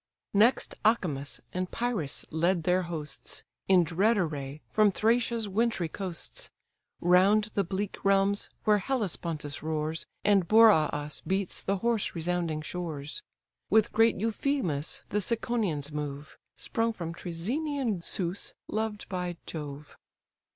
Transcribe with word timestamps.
Next 0.33 0.73
Acamas 0.83 1.41
and 1.53 1.69
Pyrous 1.69 2.25
lead 2.31 2.63
their 2.63 2.81
hosts, 2.81 3.43
In 3.67 3.83
dread 3.83 4.17
array, 4.17 4.61
from 4.67 4.91
Thracia's 4.91 5.47
wintry 5.47 5.87
coasts; 5.89 6.49
Round 6.99 7.51
the 7.53 7.63
bleak 7.63 8.03
realms 8.03 8.49
where 8.63 8.79
Hellespontus 8.79 9.61
roars, 9.61 10.07
And 10.23 10.47
Boreas 10.47 11.21
beats 11.27 11.61
the 11.61 11.77
hoarse 11.85 12.15
resounding 12.15 12.63
shores. 12.63 13.21
With 13.69 13.91
great 13.93 14.15
Euphemus 14.17 15.03
the 15.09 15.21
Ciconians 15.21 15.91
move, 15.91 16.35
Sprung 16.55 16.93
from 16.93 17.13
Trœzenian 17.13 17.99
Ceüs, 18.03 18.53
loved 18.67 19.07
by 19.07 19.37
Jove. 19.45 19.95